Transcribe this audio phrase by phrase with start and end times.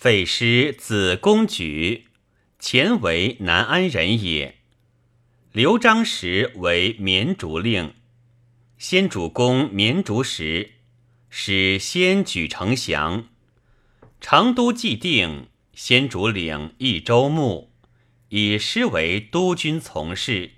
[0.00, 2.06] 废师子公举，
[2.60, 4.58] 前为南安人也。
[5.50, 7.94] 刘璋时为绵竹令，
[8.78, 10.74] 先主攻绵竹时，
[11.28, 13.26] 使先举丞降。
[14.20, 17.72] 成都既定，先主领益州牧，
[18.28, 20.52] 以师为督军从事，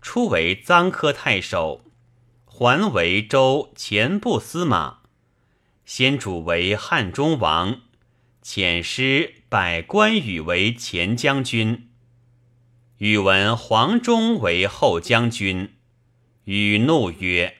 [0.00, 1.84] 初为臧科太守，
[2.46, 5.02] 还为州前部司马。
[5.86, 7.82] 先主为汉中王，
[8.42, 11.88] 遣师拜关羽为前将军。
[12.98, 15.74] 宇闻黄忠为后将军，
[16.44, 17.58] 羽怒曰：“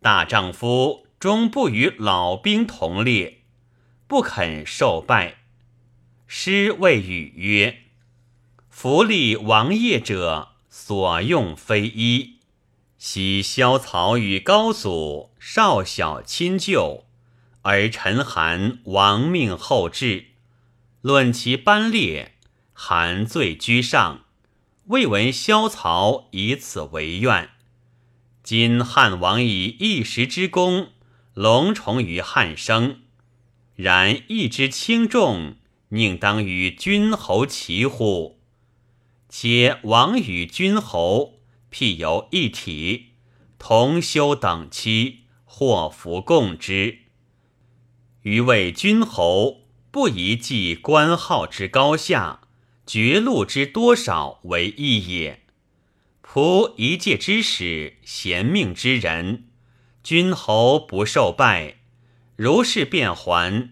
[0.00, 3.38] 大丈夫终不与老兵同列，
[4.06, 5.38] 不肯受拜。”
[6.28, 7.78] 师谓羽曰
[8.70, 12.38] ：“福利王业者，所用非一。
[12.98, 17.06] 昔萧曹与高祖少小亲旧。”
[17.62, 20.26] 而陈韩亡命后至，
[21.00, 22.36] 论其班列，
[22.72, 24.24] 韩最居上。
[24.86, 27.50] 未闻萧曹以此为怨。
[28.42, 30.92] 今汉王以一时之功，
[31.34, 33.00] 隆重于汉生，
[33.74, 35.56] 然义之轻重，
[35.90, 38.40] 宁当与君侯齐乎？
[39.28, 43.08] 且王与君侯，譬有一体，
[43.58, 47.00] 同修等期，祸福共之。
[48.28, 52.40] 余谓君侯不宜计官号之高下，
[52.84, 55.44] 爵禄之多少为义也。
[56.22, 59.44] 仆一介之使，贤命之人，
[60.02, 61.76] 君侯不受拜，
[62.36, 63.70] 如是便还。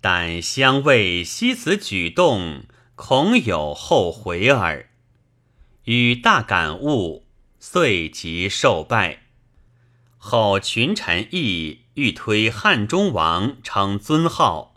[0.00, 2.64] 但相谓惜此举动，
[2.96, 4.90] 恐有后悔耳。
[5.84, 7.26] 与大感悟，
[7.60, 9.27] 遂即受拜。
[10.28, 11.86] 后群臣议。
[11.98, 14.76] 欲推汉中王称尊号，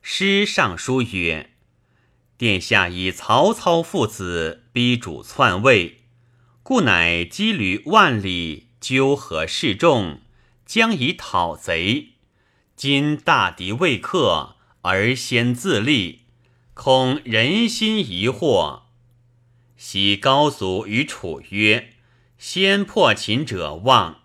[0.00, 1.50] 诗上书曰
[2.38, 6.04] ：“殿下以曹操父子逼主篡位，
[6.62, 10.22] 故乃羁旅万里，纠合示众，
[10.64, 12.12] 将以讨贼。
[12.74, 16.22] 今大敌未克，而先自立，
[16.72, 18.84] 恐人心疑惑。
[19.76, 21.92] 昔高祖与楚曰
[22.38, 24.22] ：‘先破秦者望。’”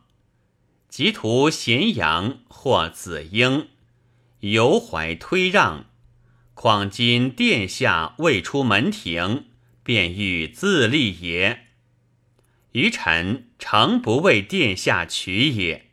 [0.96, 3.68] 及图咸阳或子婴，
[4.42, 5.88] 犹怀推让。
[6.54, 9.48] 况今殿下未出门庭，
[9.82, 11.66] 便欲自立也。
[12.74, 15.90] 余臣诚不为殿下取也。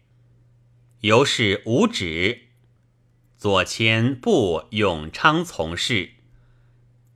[1.01, 2.49] 由是无止。
[3.39, 6.11] 左迁部永昌从事。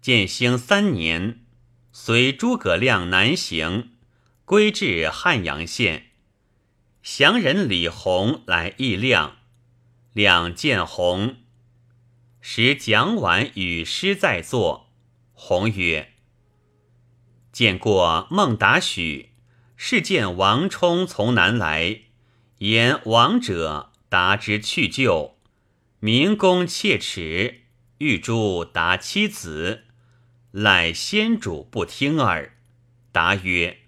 [0.00, 1.40] 建兴三年，
[1.92, 3.90] 随诸葛亮南行，
[4.46, 6.12] 归至汉阳县。
[7.06, 9.36] 降人李弘来议亮，
[10.14, 11.36] 两见弘，
[12.40, 14.88] 时蒋琬与师在座。
[15.34, 16.14] 弘曰
[17.52, 19.32] ：“见过孟达许，
[19.76, 22.04] 是见王充从南来，
[22.60, 25.36] 言王者答之去就，
[26.00, 27.64] 明公切齿，
[27.98, 29.84] 欲诛达妻子，
[30.52, 32.56] 乃先主不听耳。”
[33.12, 33.83] 答曰。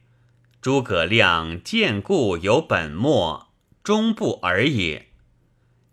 [0.67, 3.53] 诸葛亮见故有本末，
[3.85, 5.11] 终不尔也。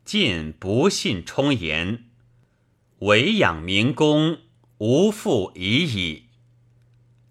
[0.03, 2.05] 晋不信充言，
[3.01, 4.39] 唯养明公，
[4.79, 6.23] 无复已矣。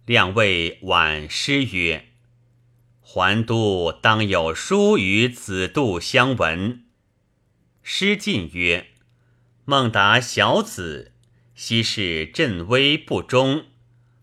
[0.06, 2.10] 亮谓婉师曰
[3.02, 6.84] ：“还都当有书与子度相闻。”
[7.82, 8.92] 师进曰
[9.66, 11.10] ：“孟达小子，
[11.56, 13.64] 昔是镇威不忠，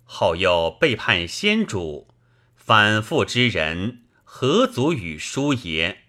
[0.05, 2.07] 后又背叛先主。”
[2.69, 6.03] 反复之人，何足与书也？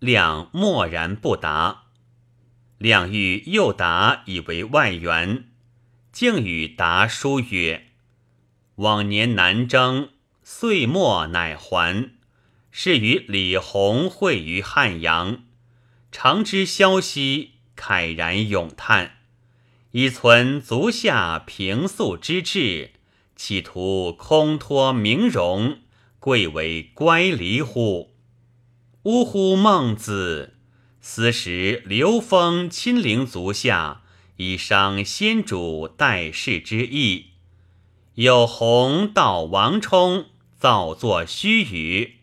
[0.00, 1.84] 亮默然不答。
[2.76, 5.48] 亮欲又答以为外援，
[6.12, 7.86] 竟与答书曰
[8.76, 10.10] ：“往年南征，
[10.42, 12.10] 岁末乃还。
[12.70, 15.44] 是与李弘会于汉阳，
[16.10, 19.20] 常知消息，慨然咏叹，
[19.92, 22.90] 以存足下平素之志。”
[23.36, 25.78] 企图空托名荣，
[26.18, 28.14] 贵为乖离乎？
[29.02, 29.56] 呜呼！
[29.56, 30.54] 孟子，
[31.00, 34.02] 斯时刘封亲临足下，
[34.36, 37.32] 以伤先主待世之意。
[38.14, 40.26] 有鸿道王充
[40.56, 42.18] 造作虚语，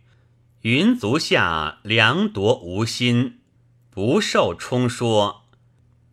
[0.62, 3.40] 云足下良夺无心，
[3.90, 5.44] 不受充说。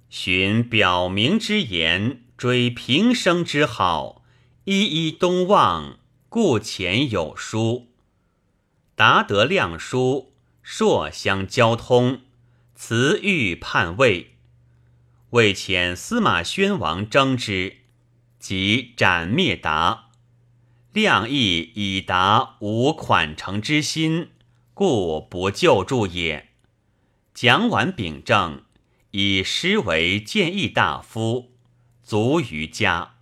[0.08, 4.25] 寻表明之言，追平生之好。
[4.68, 5.96] 一一东望，
[6.28, 7.92] 故前有书。
[8.96, 12.22] 达得亮书，朔相交通，
[12.74, 14.34] 辞欲叛魏。
[15.30, 17.76] 为遣司马宣王征之，
[18.40, 20.08] 即斩灭达。
[20.92, 24.30] 亮亦以达无款成之心，
[24.74, 26.48] 故不救助也。
[27.32, 28.64] 蒋琬秉政，
[29.12, 31.52] 以师为谏议大夫，
[32.02, 33.12] 卒于家。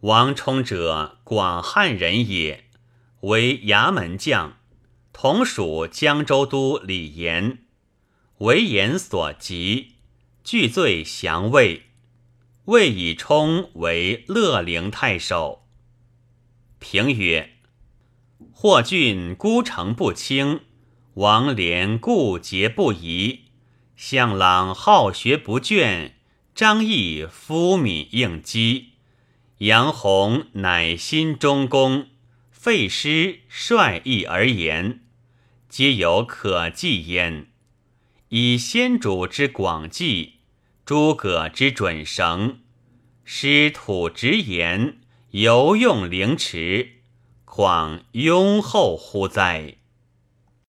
[0.00, 2.64] 王充者，广汉人也，
[3.20, 4.56] 为衙门将，
[5.12, 7.58] 同属江州都李严，
[8.38, 9.96] 为严所及，
[10.42, 11.82] 具罪降魏，
[12.64, 15.66] 魏以充为乐陵太守。
[16.78, 17.50] 评曰：
[18.52, 20.60] 霍峻孤城不清，
[21.14, 23.40] 王连固节不移，
[23.96, 26.12] 向朗好学不倦，
[26.54, 28.92] 张毅夫敏应激，
[29.60, 32.06] 杨弘乃心中公，
[32.50, 35.02] 废师率意而言，
[35.68, 37.48] 皆有可记焉。
[38.30, 40.36] 以先主之广记，
[40.86, 42.60] 诸葛之准绳，
[43.22, 45.00] 师土直言。
[45.32, 47.02] 犹用凌迟，
[47.44, 49.76] 况雍厚乎哉？